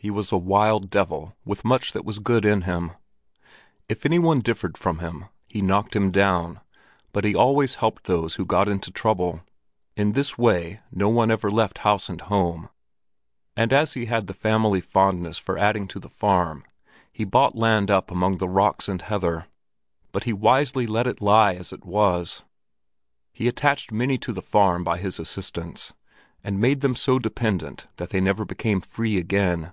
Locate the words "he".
0.00-0.10, 5.48-5.60, 7.24-7.34, 13.94-14.06, 17.10-17.24, 20.22-20.32, 23.32-23.48